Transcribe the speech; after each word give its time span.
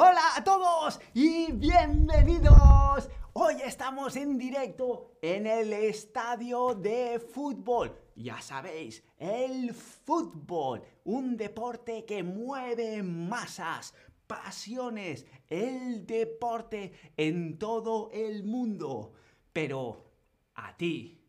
Hola 0.00 0.36
a 0.36 0.44
todos 0.44 1.00
y 1.12 1.50
bienvenidos. 1.50 3.10
Hoy 3.32 3.56
estamos 3.64 4.14
en 4.14 4.38
directo 4.38 5.18
en 5.20 5.44
el 5.44 5.72
estadio 5.72 6.72
de 6.72 7.18
fútbol. 7.18 7.98
Ya 8.14 8.40
sabéis, 8.40 9.02
el 9.18 9.74
fútbol, 9.74 10.84
un 11.02 11.36
deporte 11.36 12.04
que 12.04 12.22
mueve 12.22 13.02
masas, 13.02 13.92
pasiones, 14.28 15.26
el 15.48 16.06
deporte 16.06 16.92
en 17.16 17.58
todo 17.58 18.08
el 18.12 18.44
mundo. 18.44 19.14
Pero, 19.52 20.12
¿a 20.54 20.76
ti? 20.76 21.20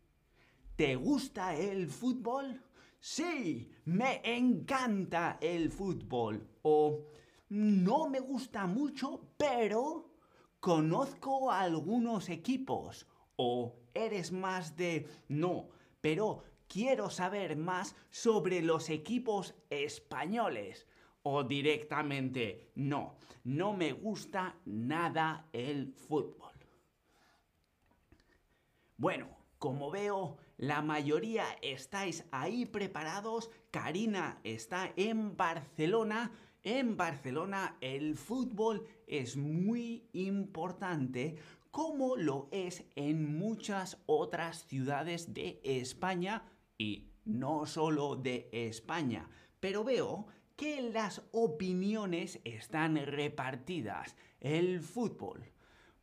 ¿Te 0.76 0.94
gusta 0.94 1.56
el 1.56 1.88
fútbol? 1.88 2.62
Sí, 3.00 3.68
me 3.86 4.20
encanta 4.22 5.38
el 5.40 5.72
fútbol. 5.72 6.46
O 6.62 7.10
no 7.50 8.08
me 8.08 8.20
gusta 8.20 8.66
mucho, 8.66 9.20
pero 9.36 10.08
conozco 10.60 11.50
algunos 11.50 12.28
equipos. 12.28 13.06
O 13.36 13.76
eres 13.92 14.32
más 14.32 14.76
de 14.76 15.08
no, 15.28 15.68
pero 16.00 16.44
quiero 16.68 17.10
saber 17.10 17.56
más 17.56 17.96
sobre 18.10 18.62
los 18.62 18.88
equipos 18.88 19.54
españoles. 19.68 20.86
O 21.22 21.42
directamente 21.44 22.70
no, 22.76 23.16
no 23.44 23.74
me 23.74 23.92
gusta 23.92 24.56
nada 24.64 25.48
el 25.52 25.92
fútbol. 25.92 26.54
Bueno, 28.96 29.28
como 29.58 29.90
veo, 29.90 30.38
la 30.56 30.82
mayoría 30.82 31.44
estáis 31.62 32.24
ahí 32.30 32.64
preparados. 32.64 33.50
Karina 33.70 34.38
está 34.44 34.92
en 34.96 35.36
Barcelona 35.36 36.30
en 36.62 36.96
Barcelona 36.96 37.76
el 37.80 38.16
fútbol 38.16 38.86
es 39.06 39.36
muy 39.36 40.08
importante 40.12 41.36
como 41.70 42.16
lo 42.16 42.48
es 42.50 42.84
en 42.96 43.38
muchas 43.38 44.02
otras 44.06 44.66
ciudades 44.66 45.32
de 45.32 45.60
España 45.64 46.44
y 46.76 47.10
no 47.24 47.66
solo 47.66 48.16
de 48.16 48.48
España. 48.52 49.28
Pero 49.60 49.84
veo 49.84 50.26
que 50.56 50.82
las 50.90 51.22
opiniones 51.32 52.40
están 52.44 52.96
repartidas. 52.96 54.16
El 54.40 54.80
fútbol 54.80 55.52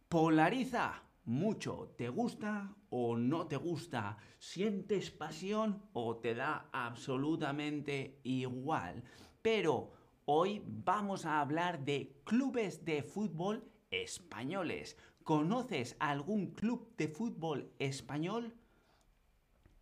polariza 0.08 1.04
mucho. 1.26 1.94
¿Te 1.98 2.10
gusta 2.10 2.74
o 2.90 3.18
no 3.18 3.48
te 3.48 3.58
gusta? 3.58 4.18
¿Sientes 4.40 5.12
pasión 5.12 5.84
o 5.94 6.18
te 6.18 6.34
da 6.34 6.70
absolutamente 6.72 8.20
igual? 8.24 9.04
Pero 9.42 9.92
Hoy 10.30 10.62
vamos 10.66 11.26
a 11.26 11.40
hablar 11.40 11.86
de 11.86 12.20
clubes 12.26 12.84
de 12.84 13.02
fútbol 13.02 13.64
españoles. 13.92 14.98
¿Conoces 15.24 15.96
algún 16.02 16.48
club 16.48 16.94
de 16.98 17.08
fútbol 17.08 17.72
español? 17.80 18.54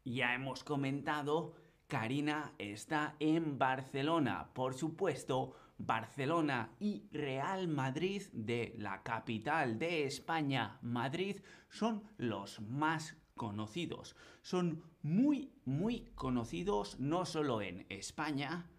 Ya 0.03 0.35
hemos 0.35 0.63
comentado, 0.63 1.55
Karina 1.87 2.53
está 2.59 3.15
en 3.19 3.57
Barcelona. 3.57 4.51
Por 4.53 4.75
supuesto, 4.75 5.55
Barcelona 5.79 6.75
y 6.79 7.07
Real 7.11 7.67
Madrid 7.67 8.21
de 8.31 8.75
la 8.77 9.01
capital 9.01 9.79
de 9.79 10.05
España, 10.05 10.77
Madrid, 10.83 11.37
son 11.69 12.03
los 12.17 12.61
más 12.61 13.17
conocidos. 13.33 14.15
Son 14.43 14.83
muy, 15.01 15.55
muy 15.65 16.11
conocidos 16.13 16.99
no 16.99 17.25
solo 17.25 17.63
en 17.63 17.87
España, 17.89 18.69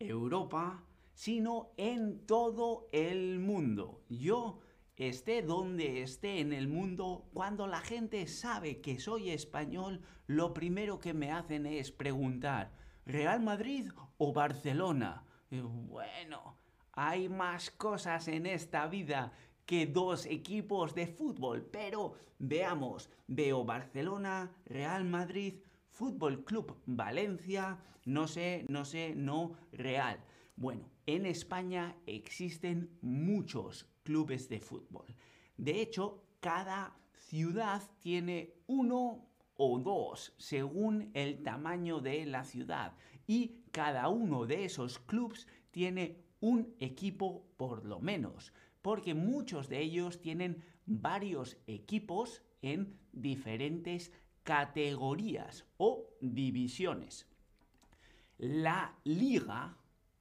Europa, 0.00 0.82
sino 1.14 1.70
en 1.76 2.26
todo 2.26 2.88
el 2.92 3.38
mundo. 3.38 4.02
Yo 4.08 4.60
esté 4.96 5.42
donde 5.42 6.02
esté 6.02 6.40
en 6.40 6.52
el 6.52 6.68
mundo, 6.68 7.28
cuando 7.32 7.66
la 7.66 7.80
gente 7.80 8.26
sabe 8.26 8.80
que 8.80 8.98
soy 9.00 9.30
español, 9.30 10.02
lo 10.26 10.54
primero 10.54 10.98
que 10.98 11.14
me 11.14 11.32
hacen 11.32 11.66
es 11.66 11.90
preguntar, 11.90 12.72
¿Real 13.06 13.40
Madrid 13.40 13.90
o 14.18 14.32
Barcelona? 14.32 15.24
bueno, 15.50 16.58
hay 16.92 17.28
más 17.28 17.70
cosas 17.70 18.26
en 18.28 18.46
esta 18.46 18.86
vida 18.88 19.32
que 19.66 19.86
dos 19.86 20.26
equipos 20.26 20.94
de 20.94 21.06
fútbol, 21.06 21.62
pero 21.70 22.14
veamos, 22.38 23.10
veo 23.26 23.64
Barcelona, 23.64 24.50
Real 24.66 25.04
Madrid, 25.04 25.54
Fútbol 25.88 26.44
Club 26.44 26.76
Valencia, 26.86 27.78
no 28.04 28.26
sé, 28.26 28.64
no 28.68 28.84
sé, 28.84 29.14
no, 29.14 29.56
Real. 29.72 30.18
Bueno, 30.56 30.88
en 31.06 31.26
España 31.26 31.96
existen 32.06 32.96
muchos 33.02 33.86
clubes 34.02 34.48
de 34.48 34.60
fútbol. 34.60 35.14
De 35.56 35.80
hecho, 35.80 36.22
cada 36.40 36.96
ciudad 37.12 37.82
tiene 38.00 38.54
uno 38.66 39.26
o 39.56 39.78
dos 39.78 40.34
según 40.38 41.10
el 41.14 41.42
tamaño 41.42 42.00
de 42.00 42.26
la 42.26 42.44
ciudad 42.44 42.94
y 43.26 43.62
cada 43.72 44.08
uno 44.08 44.46
de 44.46 44.64
esos 44.64 44.98
clubes 44.98 45.48
tiene 45.70 46.24
un 46.40 46.74
equipo 46.78 47.46
por 47.56 47.84
lo 47.84 48.00
menos, 48.00 48.52
porque 48.82 49.14
muchos 49.14 49.68
de 49.68 49.80
ellos 49.80 50.20
tienen 50.20 50.62
varios 50.86 51.56
equipos 51.66 52.42
en 52.62 52.98
diferentes 53.12 54.12
categorías 54.42 55.64
o 55.78 56.10
divisiones. 56.20 57.26
La 58.36 58.94
liga 59.04 59.78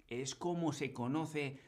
es 0.07 0.35
como 0.35 0.73
se 0.73 0.93
conoce, 0.93 1.59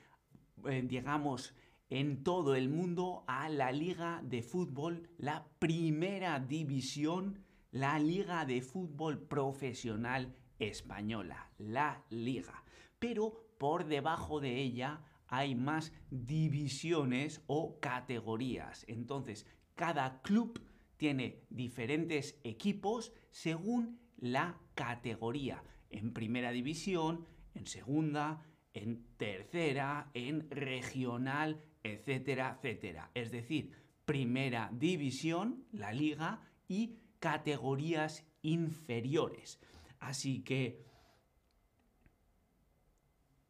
eh, 0.65 0.83
digamos, 0.85 1.55
en 1.89 2.23
todo 2.23 2.55
el 2.55 2.69
mundo 2.69 3.23
a 3.27 3.49
la 3.49 3.71
liga 3.71 4.21
de 4.23 4.41
fútbol, 4.41 5.09
la 5.17 5.47
primera 5.59 6.39
división, 6.39 7.43
la 7.71 7.99
liga 7.99 8.45
de 8.45 8.61
fútbol 8.61 9.27
profesional 9.27 10.35
española, 10.59 11.51
la 11.57 12.03
liga. 12.09 12.63
Pero 12.99 13.45
por 13.59 13.85
debajo 13.85 14.39
de 14.39 14.61
ella 14.61 15.01
hay 15.27 15.55
más 15.55 15.91
divisiones 16.09 17.43
o 17.47 17.79
categorías. 17.79 18.85
Entonces, 18.87 19.45
cada 19.75 20.21
club 20.21 20.61
tiene 20.97 21.43
diferentes 21.49 22.39
equipos 22.43 23.13
según 23.31 23.99
la 24.17 24.59
categoría. 24.75 25.63
En 25.89 26.13
primera 26.13 26.51
división, 26.51 27.25
en 27.55 27.65
segunda, 27.65 28.45
en 28.73 29.03
tercera, 29.17 30.11
en 30.13 30.49
regional, 30.49 31.59
etcétera, 31.83 32.57
etcétera. 32.57 33.09
Es 33.13 33.31
decir, 33.31 33.71
primera 34.05 34.69
división, 34.71 35.65
la 35.71 35.91
liga, 35.91 36.41
y 36.67 36.99
categorías 37.19 38.25
inferiores. 38.41 39.59
Así 39.99 40.43
que, 40.43 40.83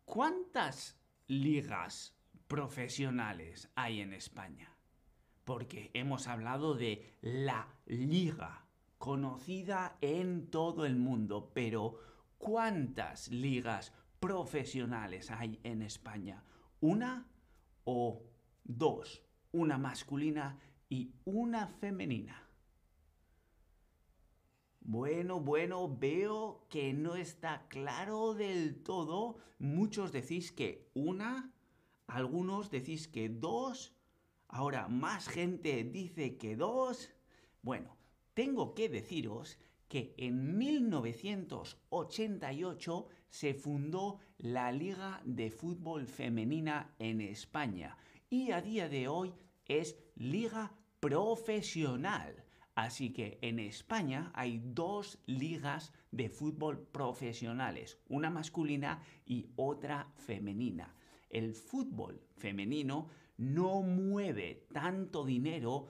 ¿cuántas 0.05 0.97
ligas 1.27 2.15
profesionales 2.47 3.69
hay 3.75 4.01
en 4.01 4.13
España? 4.13 4.71
Porque 5.43 5.91
hemos 5.93 6.27
hablado 6.27 6.75
de 6.75 7.13
la 7.21 7.67
liga, 7.85 8.65
conocida 8.97 9.97
en 10.01 10.49
todo 10.49 10.85
el 10.85 10.95
mundo, 10.95 11.51
pero 11.53 11.99
¿Cuántas 12.45 13.29
ligas 13.29 13.91
profesionales 14.19 15.31
hay 15.31 15.59
en 15.63 15.81
España? 15.81 16.43
¿Una 16.79 17.27
o 17.85 18.21
dos? 18.63 19.23
Una 19.51 19.79
masculina 19.79 20.59
y 20.87 21.15
una 21.23 21.65
femenina. 21.65 22.47
Bueno, 24.81 25.39
bueno, 25.39 25.97
veo 25.97 26.67
que 26.69 26.93
no 26.93 27.15
está 27.15 27.65
claro 27.67 28.35
del 28.35 28.83
todo. 28.83 29.37
Muchos 29.57 30.11
decís 30.11 30.51
que 30.51 30.91
una, 30.93 31.51
algunos 32.05 32.69
decís 32.69 33.07
que 33.07 33.27
dos, 33.27 33.95
ahora 34.49 34.87
más 34.87 35.29
gente 35.29 35.83
dice 35.83 36.37
que 36.37 36.55
dos. 36.55 37.09
Bueno, 37.63 37.97
tengo 38.35 38.75
que 38.75 38.87
deciros 38.87 39.57
que 39.87 40.13
en 40.17 40.57
1988 40.57 43.07
se 43.29 43.53
fundó 43.53 44.19
la 44.37 44.71
Liga 44.71 45.21
de 45.25 45.51
Fútbol 45.51 46.07
Femenina 46.07 46.95
en 46.99 47.19
España 47.21 47.97
y 48.29 48.51
a 48.51 48.61
día 48.61 48.89
de 48.89 49.07
hoy 49.07 49.33
es 49.65 49.97
liga 50.15 50.73
profesional. 50.99 52.43
Así 52.75 53.13
que 53.13 53.39
en 53.41 53.59
España 53.59 54.31
hay 54.33 54.61
dos 54.63 55.19
ligas 55.27 55.93
de 56.11 56.29
fútbol 56.29 56.79
profesionales, 56.79 57.99
una 58.09 58.29
masculina 58.29 59.01
y 59.25 59.47
otra 59.55 60.11
femenina. 60.17 60.93
El 61.29 61.53
fútbol 61.53 62.21
femenino 62.35 63.07
no 63.37 63.81
mueve 63.81 64.65
tanto 64.73 65.23
dinero 65.23 65.87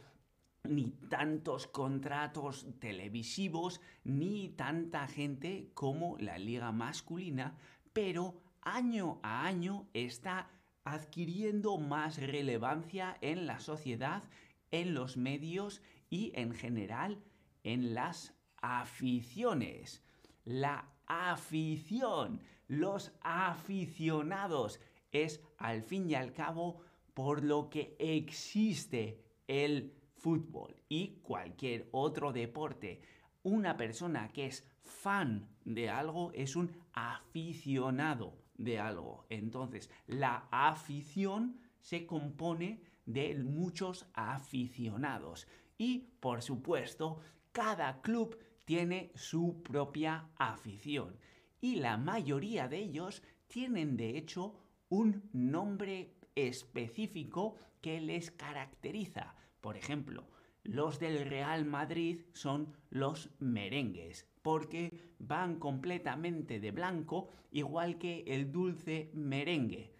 ni 0.69 0.91
tantos 1.09 1.67
contratos 1.67 2.67
televisivos, 2.79 3.81
ni 4.03 4.50
tanta 4.50 5.07
gente 5.07 5.71
como 5.73 6.17
la 6.19 6.38
liga 6.38 6.71
masculina, 6.71 7.57
pero 7.94 8.41
año 8.62 9.19
a 9.23 9.45
año 9.45 9.88
está 9.94 10.50
adquiriendo 10.83 11.77
más 11.77 12.17
relevancia 12.17 13.17
en 13.21 13.47
la 13.47 13.59
sociedad, 13.59 14.23
en 14.71 14.94
los 14.94 15.17
medios 15.17 15.81
y 16.09 16.31
en 16.35 16.53
general 16.53 17.23
en 17.65 17.95
las 17.95 18.33
aficiones. 18.62 20.03
La 20.45 20.88
afición, 21.07 22.41
los 22.67 23.12
aficionados, 23.21 24.79
es 25.12 25.41
al 25.57 25.81
fin 25.81 26.09
y 26.09 26.15
al 26.15 26.31
cabo 26.33 26.81
por 27.13 27.44
lo 27.44 27.69
que 27.69 27.95
existe 28.00 29.23
el 29.47 29.94
fútbol 30.25 30.75
y 30.89 31.19
cualquier 31.22 31.88
otro 31.92 32.33
deporte. 32.33 33.00
Una 33.44 33.77
persona 33.77 34.30
que 34.30 34.48
es 34.48 34.68
fan 34.81 35.48
de 35.66 35.88
algo 35.88 36.31
es 36.33 36.56
un 36.56 36.72
aficionado 36.94 38.33
de 38.57 38.80
algo. 38.80 39.27
Entonces, 39.30 39.92
la 40.07 40.48
afición 40.50 41.60
se 41.80 42.07
compone 42.07 42.81
de 43.06 43.36
muchos 43.36 44.07
aficionados. 44.16 45.48
Y, 45.77 46.07
por 46.19 46.42
supuesto, 46.42 47.19
cada 47.51 48.01
club 48.01 48.36
tiene 48.66 49.12
su 49.13 49.62
propia 49.62 50.30
afición. 50.38 51.19
Y 51.62 51.75
la 51.75 51.98
mayoría 51.98 52.68
de 52.68 52.80
ellos 52.80 53.22
tienen, 53.45 53.95
de 53.95 54.18
hecho, 54.18 54.56
un 54.89 55.30
nombre 55.33 56.16
específico 56.33 57.57
que 57.80 58.01
les 58.01 58.31
caracteriza. 58.31 59.36
Por 59.65 59.77
ejemplo, 59.77 60.27
los 60.62 61.00
del 61.00 61.25
Real 61.25 61.65
Madrid 61.65 62.21
son 62.33 62.77
los 62.91 63.31
merengues, 63.39 64.29
porque 64.44 65.15
van 65.17 65.57
completamente 65.57 66.59
de 66.59 66.69
blanco, 66.69 67.29
igual 67.50 67.97
que 67.97 68.23
el 68.27 68.51
dulce 68.51 69.09
merengue. 69.15 69.91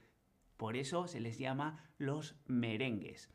Por 0.56 0.78
eso 0.78 1.08
se 1.08 1.20
les 1.20 1.40
llama 1.40 1.84
los 1.98 2.36
merengues. 2.46 3.32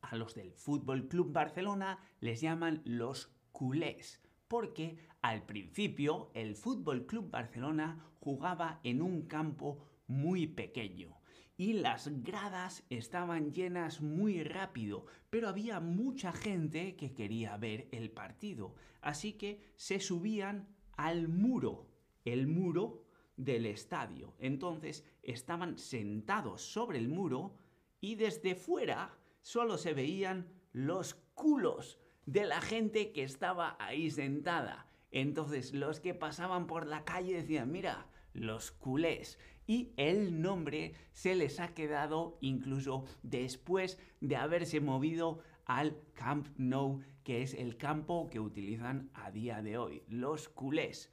A 0.00 0.16
los 0.16 0.34
del 0.34 0.52
Fútbol 0.52 1.06
Club 1.06 1.32
Barcelona 1.32 2.00
les 2.18 2.40
llaman 2.40 2.82
los 2.84 3.32
culés, 3.52 4.20
porque 4.48 4.96
al 5.20 5.46
principio 5.46 6.32
el 6.34 6.56
Fútbol 6.56 7.06
Club 7.06 7.30
Barcelona 7.30 8.04
jugaba 8.18 8.80
en 8.82 9.00
un 9.00 9.28
campo 9.28 9.78
muy 10.08 10.48
pequeño 10.48 11.21
y 11.62 11.74
las 11.74 12.08
gradas 12.24 12.82
estaban 12.90 13.52
llenas 13.52 14.00
muy 14.00 14.42
rápido, 14.42 15.06
pero 15.30 15.48
había 15.48 15.78
mucha 15.78 16.32
gente 16.32 16.96
que 16.96 17.14
quería 17.14 17.56
ver 17.56 17.86
el 17.92 18.10
partido, 18.10 18.74
así 19.00 19.34
que 19.34 19.62
se 19.76 20.00
subían 20.00 20.66
al 20.96 21.28
muro, 21.28 21.86
el 22.24 22.48
muro 22.48 23.04
del 23.36 23.66
estadio. 23.66 24.34
Entonces 24.40 25.04
estaban 25.22 25.78
sentados 25.78 26.62
sobre 26.62 26.98
el 26.98 27.08
muro 27.08 27.54
y 28.00 28.16
desde 28.16 28.56
fuera 28.56 29.16
solo 29.40 29.78
se 29.78 29.94
veían 29.94 30.48
los 30.72 31.14
culos 31.34 32.00
de 32.26 32.44
la 32.44 32.60
gente 32.60 33.12
que 33.12 33.22
estaba 33.22 33.76
ahí 33.78 34.10
sentada. 34.10 34.88
Entonces 35.12 35.72
los 35.74 36.00
que 36.00 36.12
pasaban 36.12 36.66
por 36.66 36.88
la 36.88 37.04
calle 37.04 37.34
decían, 37.34 37.70
mira, 37.70 38.08
los 38.32 38.72
culés. 38.72 39.38
Y 39.72 39.94
el 39.96 40.42
nombre 40.42 40.92
se 41.12 41.34
les 41.34 41.58
ha 41.58 41.72
quedado 41.72 42.36
incluso 42.42 43.06
después 43.22 43.98
de 44.20 44.36
haberse 44.36 44.82
movido 44.82 45.38
al 45.64 45.96
Camp 46.12 46.48
Nou, 46.58 47.00
que 47.24 47.40
es 47.40 47.54
el 47.54 47.78
campo 47.78 48.28
que 48.28 48.38
utilizan 48.38 49.08
a 49.14 49.30
día 49.30 49.62
de 49.62 49.78
hoy, 49.78 50.02
los 50.08 50.50
culés. 50.50 51.10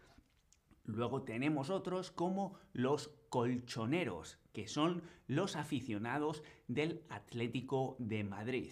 Luego 0.83 1.23
tenemos 1.23 1.69
otros 1.69 2.11
como 2.11 2.59
los 2.73 3.07
colchoneros, 3.29 4.39
que 4.51 4.67
son 4.67 5.03
los 5.27 5.56
aficionados 5.56 6.44
del 6.67 7.06
Atlético 7.07 7.95
de 7.97 8.25
Madrid. 8.25 8.71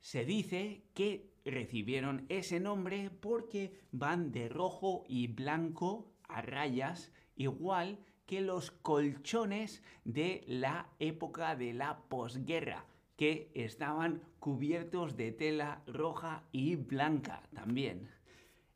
Se 0.00 0.24
dice 0.24 0.82
que 0.94 1.30
recibieron 1.44 2.26
ese 2.28 2.58
nombre 2.58 3.08
porque 3.08 3.78
van 3.92 4.32
de 4.32 4.48
rojo 4.48 5.04
y 5.06 5.28
blanco 5.28 6.12
a 6.24 6.42
rayas 6.42 7.12
igual 7.36 8.00
que 8.26 8.40
los 8.40 8.70
colchones 8.70 9.82
de 10.04 10.44
la 10.46 10.88
época 10.98 11.56
de 11.56 11.72
la 11.72 11.98
posguerra, 12.08 12.86
que 13.16 13.50
estaban 13.54 14.22
cubiertos 14.38 15.16
de 15.16 15.32
tela 15.32 15.82
roja 15.86 16.44
y 16.52 16.76
blanca 16.76 17.42
también. 17.54 18.08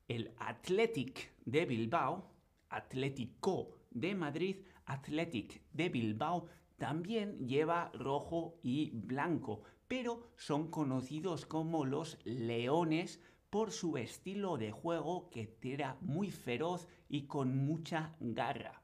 El 0.09 0.33
Athletic 0.39 1.33
de 1.45 1.67
Bilbao, 1.67 2.31
Atlético 2.69 3.71
de 3.91 4.15
Madrid, 4.15 4.57
Athletic 4.85 5.63
de 5.73 5.89
Bilbao, 5.89 6.47
también 6.77 7.47
lleva 7.47 7.91
rojo 7.95 8.59
y 8.63 8.91
blanco, 8.91 9.63
pero 9.89 10.29
son 10.37 10.71
conocidos 10.71 11.47
como 11.47 11.85
los 11.85 12.19
leones 12.25 13.21
por 13.51 13.73
su 13.73 13.97
estilo 13.97 14.59
de 14.59 14.71
juego 14.71 15.31
que 15.31 15.57
era 15.63 15.97
muy 16.01 16.31
feroz 16.31 16.89
y 17.09 17.23
con 17.23 17.57
mucha 17.57 18.15
garra. 18.21 18.83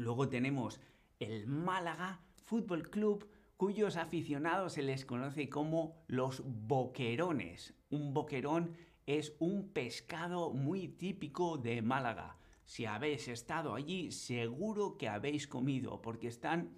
Luego 0.00 0.30
tenemos 0.30 0.80
el 1.18 1.46
Málaga 1.46 2.22
Fútbol 2.46 2.88
Club, 2.88 3.28
cuyos 3.58 3.98
aficionados 3.98 4.72
se 4.72 4.82
les 4.82 5.04
conoce 5.04 5.50
como 5.50 6.02
los 6.06 6.42
boquerones. 6.42 7.74
Un 7.90 8.14
boquerón 8.14 8.78
es 9.04 9.36
un 9.40 9.68
pescado 9.74 10.54
muy 10.54 10.88
típico 10.88 11.58
de 11.58 11.82
Málaga. 11.82 12.38
Si 12.64 12.86
habéis 12.86 13.28
estado 13.28 13.74
allí, 13.74 14.10
seguro 14.10 14.96
que 14.96 15.06
habéis 15.06 15.46
comido, 15.46 16.00
porque 16.00 16.28
están 16.28 16.70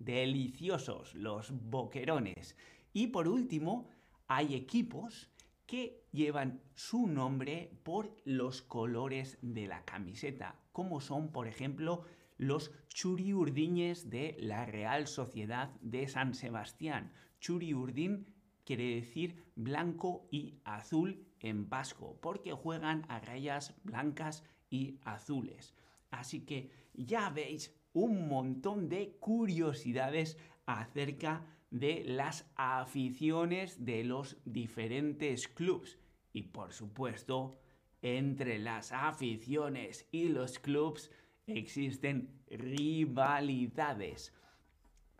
deliciosos 0.00 1.14
los 1.14 1.52
boquerones. 1.52 2.56
Y 2.92 3.06
por 3.06 3.28
último, 3.28 3.88
hay 4.26 4.56
equipos 4.56 5.30
que 5.66 6.02
llevan 6.10 6.60
su 6.74 7.06
nombre 7.06 7.70
por 7.84 8.16
los 8.24 8.60
colores 8.60 9.38
de 9.40 9.68
la 9.68 9.84
camiseta, 9.84 10.56
como 10.72 11.00
son, 11.00 11.30
por 11.30 11.46
ejemplo, 11.46 12.04
los 12.38 12.72
churiurdiñes 12.88 14.10
de 14.10 14.36
la 14.38 14.66
Real 14.66 15.06
Sociedad 15.06 15.70
de 15.80 16.08
San 16.08 16.34
Sebastián. 16.34 17.12
Churiurdin 17.40 18.26
quiere 18.64 18.96
decir 18.96 19.44
blanco 19.54 20.28
y 20.30 20.58
azul 20.64 21.26
en 21.40 21.68
vasco, 21.68 22.18
porque 22.20 22.52
juegan 22.52 23.04
a 23.08 23.20
rayas 23.20 23.74
blancas 23.84 24.44
y 24.70 24.98
azules. 25.04 25.74
Así 26.10 26.40
que 26.40 26.70
ya 26.94 27.30
veis 27.30 27.74
un 27.92 28.28
montón 28.28 28.88
de 28.88 29.16
curiosidades 29.20 30.36
acerca 30.66 31.44
de 31.70 32.04
las 32.04 32.50
aficiones 32.56 33.84
de 33.84 34.04
los 34.04 34.36
diferentes 34.44 35.48
clubs. 35.48 35.98
Y 36.32 36.42
por 36.42 36.72
supuesto, 36.72 37.58
entre 38.02 38.58
las 38.58 38.92
aficiones 38.92 40.06
y 40.12 40.28
los 40.28 40.58
clubs 40.58 41.10
existen 41.46 42.42
rivalidades. 42.50 44.32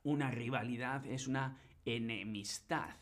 Una 0.02 0.30
rivalidad 0.30 1.06
es 1.06 1.26
una 1.26 1.58
enemistad. 1.84 2.96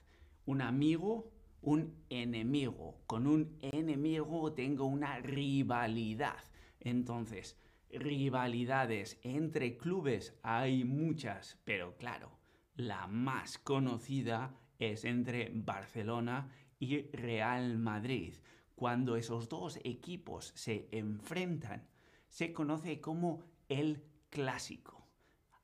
Un 0.47 0.63
amigo, 0.63 1.33
un 1.63 2.05
enemigo. 2.11 3.03
Con 3.07 3.27
un 3.27 3.59
enemigo 3.61 4.53
tengo 4.53 4.87
una 4.87 5.19
rivalidad. 5.21 6.43
Entonces, 6.81 7.59
rivalidades 7.91 9.19
entre 9.23 9.77
clubes 9.77 10.39
hay 10.43 10.85
muchas, 10.85 11.59
pero 11.65 11.97
claro, 11.97 12.31
la 12.77 13.07
más 13.07 13.59
conocida 13.59 14.55
es 14.79 15.05
entre 15.05 15.51
Barcelona 15.55 16.51
y 16.79 17.03
Real 17.13 17.79
Madrid. 17.79 18.35
Cuando 18.75 19.17
esos 19.17 19.49
dos 19.49 19.79
equipos 19.85 20.53
se 20.57 20.89
enfrentan, 20.91 21.87
se 22.35 22.53
conoce 22.53 23.01
como 23.01 23.45
el 23.69 24.03
clásico. 24.29 25.07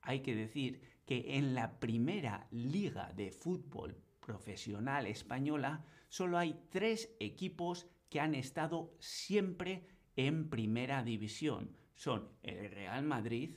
Hay 0.02 0.20
que 0.20 0.36
decir 0.36 0.80
que 1.04 1.36
en 1.36 1.52
la 1.52 1.80
primera 1.80 2.46
liga 2.52 3.12
de 3.16 3.32
fútbol 3.32 3.96
profesional 4.20 5.08
española 5.08 5.84
solo 6.08 6.38
hay 6.38 6.62
tres 6.70 7.12
equipos 7.18 7.88
que 8.08 8.20
han 8.20 8.36
estado 8.36 8.94
siempre 9.00 9.84
en 10.14 10.48
primera 10.48 11.02
división. 11.02 11.76
Son 11.96 12.28
el 12.44 12.70
Real 12.70 13.02
Madrid, 13.02 13.56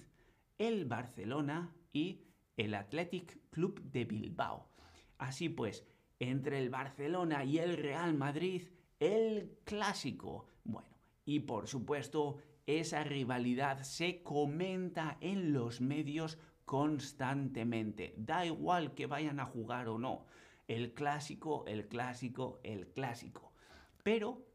el 0.58 0.86
Barcelona 0.86 1.72
y 1.92 2.24
el 2.58 2.74
Athletic 2.74 3.48
Club 3.52 3.80
de 3.92 4.06
Bilbao. 4.06 4.72
Así 5.20 5.50
pues, 5.50 5.86
entre 6.18 6.58
el 6.58 6.72
Barcelona 6.72 7.46
y 7.46 7.60
el 7.60 7.78
Real 7.78 8.16
Madrid, 8.16 8.64
el 9.00 9.60
clásico. 9.66 10.48
Bueno, 10.64 10.98
y 11.26 11.42
por 11.42 11.68
supuesto, 11.68 12.40
esa 12.66 13.04
rivalidad 13.04 13.84
se 13.84 14.24
comenta 14.24 15.18
en 15.22 15.54
los 15.54 15.82
medios 15.82 16.38
constantemente. 16.66 18.14
Da 18.18 18.46
igual 18.46 18.94
que 18.94 19.06
vayan 19.06 19.40
a 19.40 19.46
jugar 19.46 19.88
o 19.90 19.98
no. 19.98 20.26
El 20.68 20.94
clásico, 20.94 21.66
el 21.68 21.88
clásico, 21.88 22.60
el 22.64 22.88
clásico. 22.88 23.54
Pero, 24.02 24.46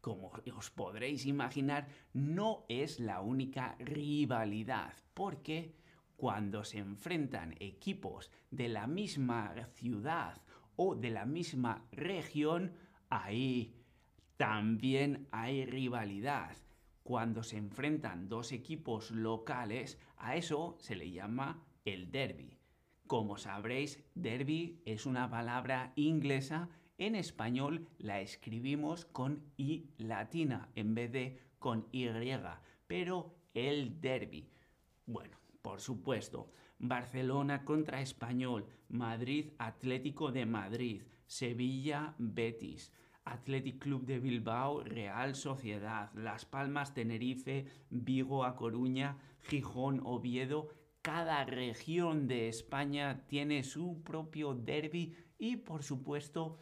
como 0.00 0.32
os 0.56 0.70
podréis 0.70 1.26
imaginar, 1.26 1.88
no 2.12 2.64
es 2.68 3.00
la 3.00 3.20
única 3.20 3.76
rivalidad, 3.78 4.94
porque 5.14 5.74
cuando 6.16 6.64
se 6.64 6.78
enfrentan 6.78 7.54
equipos 7.60 8.30
de 8.50 8.68
la 8.68 8.86
misma 8.86 9.54
ciudad 9.74 10.40
o 10.76 10.94
de 10.94 11.10
la 11.10 11.24
misma 11.24 11.86
región, 11.92 12.74
ahí 13.08 13.74
también 14.36 15.28
hay 15.32 15.64
rivalidad. 15.66 16.56
Cuando 17.02 17.42
se 17.42 17.56
enfrentan 17.56 18.28
dos 18.28 18.52
equipos 18.52 19.10
locales, 19.10 19.98
a 20.16 20.36
eso 20.36 20.76
se 20.78 20.94
le 20.94 21.10
llama 21.10 21.64
el 21.84 22.10
derby. 22.10 22.58
Como 23.06 23.36
sabréis, 23.36 24.02
derby 24.14 24.80
es 24.84 25.04
una 25.04 25.28
palabra 25.28 25.92
inglesa. 25.96 26.68
En 26.98 27.14
español 27.16 27.88
la 27.98 28.20
escribimos 28.20 29.04
con 29.04 29.42
I 29.56 29.90
latina 29.98 30.70
en 30.76 30.94
vez 30.94 31.10
de 31.12 31.40
con 31.58 31.88
Y. 31.90 32.08
Pero 32.86 33.34
el 33.54 34.00
derby. 34.00 34.48
Bueno, 35.06 35.36
por 35.60 35.80
supuesto, 35.80 36.52
Barcelona 36.78 37.64
contra 37.64 38.00
Español, 38.00 38.66
Madrid 38.88 39.50
Atlético 39.58 40.32
de 40.32 40.46
Madrid, 40.46 41.02
Sevilla 41.26 42.14
Betis, 42.18 42.92
Athletic 43.24 43.78
Club 43.78 44.04
de 44.06 44.18
Bilbao, 44.18 44.82
Real 44.82 45.34
Sociedad, 45.34 46.12
Las 46.14 46.44
Palmas 46.44 46.94
Tenerife, 46.94 47.66
Vigo 47.90 48.44
a 48.44 48.56
Coruña, 48.56 49.18
Gijón 49.42 50.00
Oviedo. 50.04 50.68
Cada 51.02 51.44
región 51.44 52.28
de 52.28 52.48
España 52.48 53.26
tiene 53.26 53.64
su 53.64 54.02
propio 54.02 54.54
derby 54.54 55.16
y 55.38 55.56
por 55.56 55.82
supuesto 55.82 56.58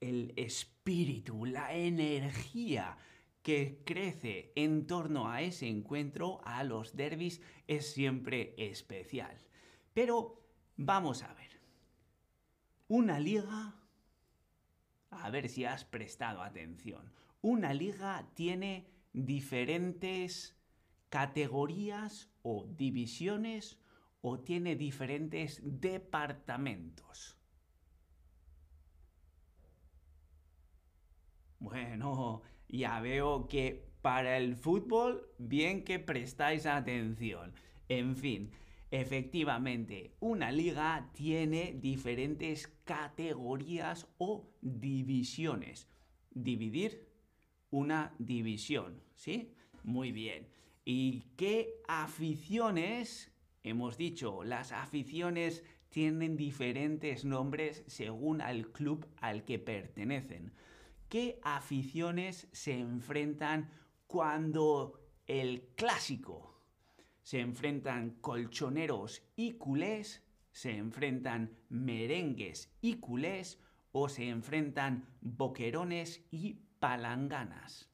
el 0.00 0.32
espíritu, 0.36 1.44
la 1.44 1.74
energía 1.74 2.98
que 3.42 3.82
crece 3.84 4.52
en 4.56 4.86
torno 4.86 5.30
a 5.30 5.40
ese 5.40 5.68
encuentro, 5.68 6.40
a 6.44 6.64
los 6.64 6.96
derbis, 6.96 7.40
es 7.68 7.92
siempre 7.92 8.54
especial. 8.58 9.36
Pero 9.94 10.42
vamos 10.76 11.22
a 11.22 11.32
ver. 11.34 11.60
Una 12.88 13.20
liga, 13.20 13.74
a 15.22 15.30
ver 15.30 15.48
si 15.48 15.64
has 15.64 15.84
prestado 15.84 16.42
atención, 16.42 17.12
una 17.42 17.72
liga 17.74 18.28
tiene 18.34 18.86
diferentes 19.12 20.56
categorías 21.08 22.30
o 22.42 22.66
divisiones 22.66 23.78
o 24.20 24.40
tiene 24.40 24.76
diferentes 24.76 25.60
departamentos. 25.62 27.36
Bueno, 31.58 32.42
ya 32.68 33.00
veo 33.00 33.48
que 33.48 33.88
para 34.02 34.36
el 34.36 34.56
fútbol, 34.56 35.28
bien 35.38 35.84
que 35.84 35.98
prestáis 35.98 36.66
atención. 36.66 37.54
En 37.88 38.16
fin, 38.16 38.52
efectivamente, 38.90 40.14
una 40.20 40.52
liga 40.52 41.10
tiene 41.12 41.74
diferentes 41.80 42.68
categorías 42.84 44.06
o 44.18 44.48
divisiones. 44.60 45.88
Dividir 46.30 47.08
una 47.70 48.14
división, 48.18 49.02
¿sí? 49.14 49.54
Muy 49.82 50.12
bien. 50.12 50.48
¿Y 50.84 51.22
qué 51.36 51.80
aficiones? 51.88 53.32
Hemos 53.62 53.96
dicho, 53.96 54.44
las 54.44 54.72
aficiones 54.72 55.64
tienen 55.88 56.36
diferentes 56.36 57.24
nombres 57.24 57.82
según 57.86 58.40
al 58.40 58.70
club 58.70 59.08
al 59.16 59.44
que 59.44 59.58
pertenecen. 59.58 60.52
¿Qué 61.08 61.40
aficiones 61.42 62.48
se 62.52 62.78
enfrentan 62.78 63.70
cuando 64.06 65.00
el 65.26 65.68
clásico? 65.76 66.55
Se 67.26 67.40
enfrentan 67.40 68.10
colchoneros 68.20 69.20
y 69.34 69.54
culés, 69.54 70.24
se 70.52 70.76
enfrentan 70.76 71.58
merengues 71.68 72.72
y 72.80 73.00
culés 73.00 73.60
o 73.90 74.08
se 74.08 74.28
enfrentan 74.28 75.08
boquerones 75.20 76.24
y 76.30 76.60
palanganas. 76.78 77.90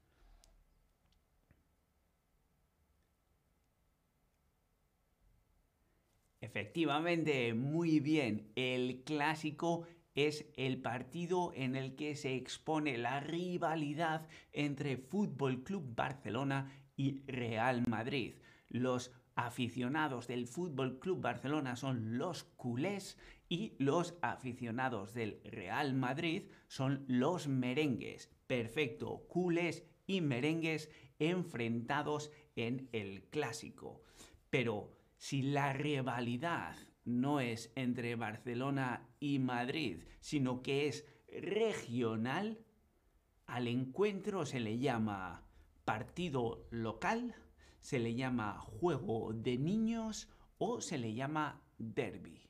Efectivamente, 6.43 7.55
muy 7.55 8.01
bien, 8.01 8.53
el 8.55 9.03
clásico 9.03 9.87
es 10.15 10.45
el 10.59 10.83
partido 10.83 11.55
en 11.55 11.75
el 11.75 11.95
que 11.97 12.17
se 12.17 12.35
expone 12.35 12.99
la 12.99 13.21
rivalidad 13.21 14.29
entre 14.53 14.99
Fútbol 14.99 15.65
Club 15.65 15.95
Barcelona 15.97 16.71
y 16.99 17.23
Real 17.25 17.83
Madrid. 17.89 18.35
Los 18.69 19.11
aficionados 19.35 20.27
del 20.27 20.47
Fútbol 20.47 20.99
Club 20.99 21.21
Barcelona 21.21 21.77
son 21.77 22.19
los 22.19 22.45
culés 22.45 23.19
y 23.49 23.75
los 23.79 24.17
aficionados 24.23 25.15
del 25.15 25.41
Real 25.45 25.95
Madrid 25.95 26.45
son 26.69 27.05
los 27.07 27.49
merengues. 27.49 28.31
Perfecto, 28.47 29.27
culés 29.29 29.85
y 30.07 30.21
merengues 30.21 30.91
enfrentados 31.19 32.31
en 32.57 32.89
el 32.93 33.25
clásico. 33.25 34.03
Pero 34.51 34.97
si 35.17 35.43
la 35.43 35.73
rivalidad 35.73 36.77
no 37.05 37.41
es 37.41 37.73
entre 37.75 38.17
Barcelona 38.17 39.09
y 39.21 39.39
Madrid, 39.39 40.05
sino 40.21 40.63
que 40.63 40.89
es 40.89 41.07
regional, 41.29 42.59
al 43.47 43.69
encuentro 43.69 44.47
se 44.47 44.61
le 44.61 44.79
llama 44.79 45.45
partido 45.85 46.67
local, 46.71 47.35
se 47.83 47.99
le 47.99 48.15
llama 48.15 48.59
juego 48.61 49.33
de 49.35 49.59
niños 49.59 50.29
o 50.59 50.81
se 50.81 50.97
le 50.97 51.13
llama 51.13 51.61
derby. 51.79 52.41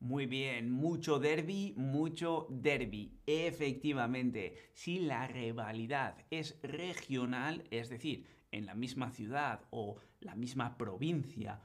Muy 0.00 0.26
bien, 0.26 0.70
mucho 0.70 1.18
derby, 1.18 1.74
mucho 1.76 2.46
derby. 2.50 3.20
Efectivamente, 3.26 4.70
si 4.72 5.00
la 5.00 5.26
rivalidad 5.26 6.16
es 6.30 6.58
regional, 6.62 7.64
es 7.70 7.88
decir, 7.90 8.26
en 8.50 8.64
la 8.66 8.74
misma 8.74 9.10
ciudad 9.10 9.60
o 9.70 9.98
la 10.20 10.34
misma 10.34 10.78
provincia 10.78 11.60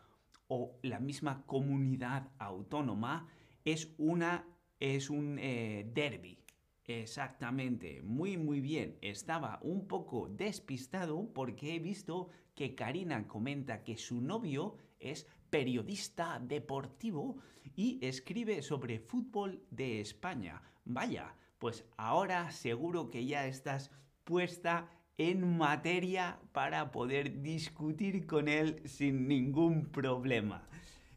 o 0.48 0.78
la 0.82 1.00
misma 1.00 1.46
comunidad 1.46 2.30
autónoma, 2.40 3.28
es 3.66 3.94
una 3.98 4.46
es 4.80 5.10
un 5.10 5.40
eh, 5.40 5.90
derby. 5.94 6.40
Exactamente, 6.86 8.02
muy 8.02 8.38
muy 8.38 8.60
bien. 8.60 8.98
Estaba 9.02 9.60
un 9.62 9.88
poco 9.88 10.28
despistado 10.28 11.32
porque 11.34 11.76
he 11.76 11.80
visto 11.80 12.30
que 12.56 12.76
Karina 12.76 13.28
comenta 13.28 13.84
que 13.84 13.98
su 13.98 14.20
novio 14.22 14.76
es 15.00 15.28
periodista 15.50 16.40
deportivo 16.40 17.38
y 17.76 18.00
escribe 18.06 18.62
sobre 18.62 19.00
fútbol 19.00 19.64
de 19.72 20.02
España. 20.02 20.62
Vaya, 20.86 21.36
pues 21.60 21.86
ahora 21.96 22.52
seguro 22.52 23.10
que 23.10 23.26
ya 23.26 23.48
estás 23.48 23.92
puesta 24.24 24.90
en 25.18 25.58
materia 25.58 26.40
para 26.52 26.92
poder 26.92 27.42
discutir 27.42 28.26
con 28.26 28.48
él 28.48 28.82
sin 28.86 29.28
ningún 29.28 29.92
problema. 29.92 30.68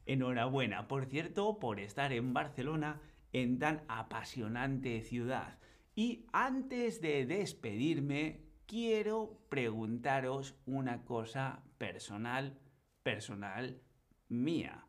Enhorabuena, 0.05 0.87
por 0.87 1.07
cierto, 1.07 1.59
por 1.59 1.81
estar 1.81 2.13
en 2.13 2.33
Barcelona, 2.35 3.01
en 3.33 3.59
tan 3.59 3.83
apasionante 3.89 5.03
ciudad. 5.03 5.59
Y 5.95 6.27
antes 6.33 7.01
de 7.01 7.27
despedirme, 7.27 8.43
quiero 8.67 9.41
preguntaros 9.49 10.55
una 10.67 11.05
cosa 11.05 11.65
personal, 11.79 12.59
personal, 13.03 13.81
mía. 14.29 14.87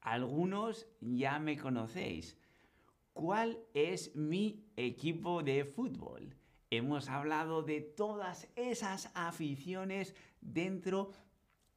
Algunos 0.00 0.86
ya 1.00 1.38
me 1.38 1.56
conocéis. 1.56 2.38
¿Cuál 3.12 3.58
es 3.74 4.14
mi 4.14 4.64
equipo 4.76 5.42
de 5.42 5.64
fútbol? 5.64 6.36
Hemos 6.76 7.08
hablado 7.08 7.62
de 7.62 7.80
todas 7.80 8.48
esas 8.56 9.08
aficiones 9.14 10.12
dentro 10.40 11.12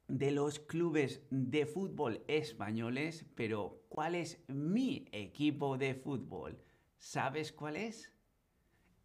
de 0.08 0.32
los 0.32 0.58
clubes 0.58 1.22
de 1.30 1.66
fútbol 1.66 2.24
españoles, 2.26 3.24
pero 3.36 3.84
¿cuál 3.88 4.16
es 4.16 4.42
mi 4.48 5.08
equipo 5.12 5.78
de 5.78 5.94
fútbol? 5.94 6.58
¿Sabes 6.98 7.52
cuál 7.52 7.76
es? 7.76 8.12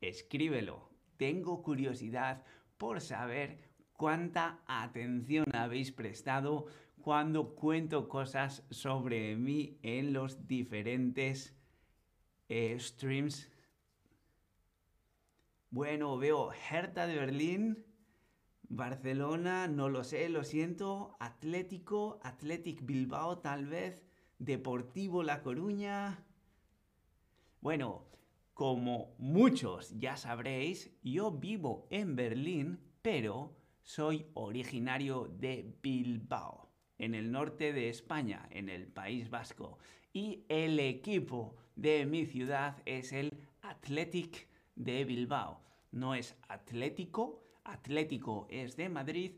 Escríbelo. 0.01 0.89
Tengo 1.17 1.61
curiosidad 1.61 2.43
por 2.79 2.99
saber 2.99 3.59
cuánta 3.91 4.63
atención 4.65 5.45
habéis 5.53 5.91
prestado 5.91 6.65
cuando 7.01 7.53
cuento 7.53 8.09
cosas 8.09 8.63
sobre 8.71 9.35
mí 9.35 9.77
en 9.83 10.11
los 10.11 10.47
diferentes 10.47 11.55
eh, 12.49 12.79
streams. 12.79 13.52
Bueno, 15.73 16.19
veo 16.19 16.51
Hertha 16.53 17.07
de 17.07 17.15
Berlín, 17.15 17.83
Barcelona, 18.69 19.67
no 19.67 19.89
lo 19.89 20.03
sé, 20.03 20.29
lo 20.29 20.43
siento, 20.43 21.17
Atlético, 21.19 22.19
Athletic 22.21 22.85
Bilbao 22.85 23.39
tal 23.39 23.65
vez, 23.65 24.05
Deportivo 24.37 25.23
La 25.23 25.41
Coruña. 25.41 26.23
Bueno, 27.59 28.05
como 28.53 29.15
muchos 29.17 29.97
ya 29.97 30.15
sabréis, 30.15 30.91
yo 31.01 31.31
vivo 31.31 31.87
en 31.89 32.15
Berlín, 32.15 32.79
pero 33.01 33.57
soy 33.81 34.27
originario 34.35 35.27
de 35.39 35.75
Bilbao, 35.81 36.69
en 36.99 37.15
el 37.15 37.31
norte 37.31 37.73
de 37.73 37.89
España, 37.89 38.47
en 38.51 38.69
el 38.69 38.85
País 38.89 39.31
Vasco. 39.31 39.79
Y 40.13 40.45
el 40.49 40.79
equipo 40.79 41.55
de 41.75 42.05
mi 42.05 42.27
ciudad 42.27 42.77
es 42.85 43.11
el 43.11 43.31
Athletic 43.63 44.52
de 44.75 45.05
Bilbao. 45.05 45.61
No 45.91 46.15
es 46.15 46.35
Atlético, 46.47 47.43
Atlético 47.63 48.47
es 48.49 48.75
de 48.75 48.89
Madrid. 48.89 49.31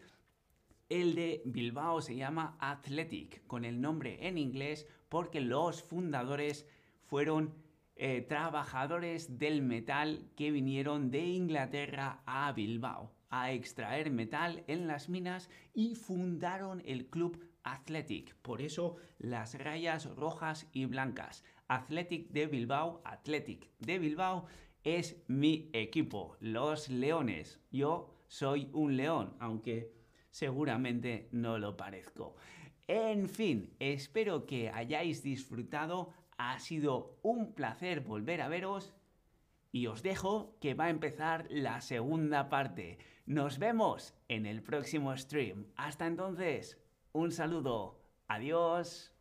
El 0.90 1.16
de 1.16 1.42
Bilbao 1.46 2.02
se 2.02 2.16
llama 2.16 2.58
Athletic, 2.60 3.46
con 3.48 3.66
el 3.66 3.82
nombre 3.82 4.28
en 4.28 4.38
inglés, 4.38 4.88
porque 5.10 5.42
los 5.42 5.84
fundadores 5.84 6.68
fueron 7.06 7.54
eh, 7.96 8.22
trabajadores 8.22 9.38
del 9.40 9.62
metal 9.62 10.30
que 10.36 10.52
vinieron 10.52 11.12
de 11.12 11.26
Inglaterra 11.26 12.22
a 12.26 12.52
Bilbao 12.52 13.16
a 13.30 13.52
extraer 13.52 14.12
metal 14.12 14.64
en 14.68 14.88
las 14.88 15.10
minas 15.10 15.50
y 15.74 15.96
fundaron 15.96 16.82
el 16.86 17.08
club 17.08 17.38
Athletic. 17.64 18.36
Por 18.38 18.62
eso 18.62 18.96
las 19.18 19.58
rayas 19.58 20.06
rojas 20.16 20.68
y 20.72 20.86
blancas. 20.86 21.44
Athletic 21.68 22.30
de 22.30 22.48
Bilbao, 22.48 23.02
Athletic 23.04 23.70
de 23.80 24.00
Bilbao 24.00 24.46
es 24.86 25.18
mi 25.28 25.72
equipo, 25.74 26.38
los 26.40 26.90
Leones. 26.90 27.60
Yo 27.72 28.16
soy 28.28 28.70
un 28.72 28.96
león, 28.96 29.36
aunque 29.40 29.92
seguramente 30.30 31.28
no 31.32 31.58
lo 31.58 31.76
parezco. 31.76 32.36
En 32.88 33.28
fin, 33.28 33.74
espero 33.80 34.46
que 34.46 34.70
hayáis 34.70 35.24
disfrutado. 35.24 36.14
Ha 36.38 36.60
sido 36.60 37.18
un 37.24 37.54
placer 37.54 38.02
volver 38.02 38.42
a 38.42 38.48
veros 38.48 38.94
y 39.72 39.88
os 39.88 40.04
dejo 40.04 40.56
que 40.62 40.76
va 40.76 40.86
a 40.86 40.90
empezar 40.92 41.48
la 41.50 41.82
segunda 41.82 42.50
parte. 42.50 43.00
Nos 43.26 43.58
vemos 43.58 44.14
en 44.28 44.46
el 44.46 44.62
próximo 44.62 45.18
stream. 45.18 45.66
Hasta 45.76 46.06
entonces, 46.06 46.80
un 47.12 47.32
saludo. 47.32 48.00
Adiós. 48.28 49.15